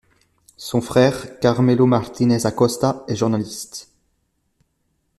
Son 0.57 0.81
frère, 0.81 1.39
Carmelo 1.41 1.85
Martínez 1.85 2.47
Acosta, 2.47 3.03
est 3.07 3.15
journaliste. 3.15 3.91